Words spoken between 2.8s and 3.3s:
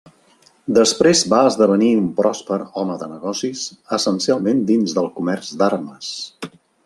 home de